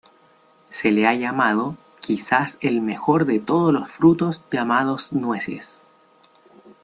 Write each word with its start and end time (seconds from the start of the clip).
Se 0.71 0.89
le 0.89 1.05
ha 1.05 1.13
llamado 1.13 1.77
"quizás 1.99 2.57
el 2.61 2.81
mejor 2.81 3.25
de 3.27 3.39
todos 3.39 3.71
los 3.71 3.87
frutos 3.91 4.41
llamados 4.49 5.13
nueces. 5.13 5.85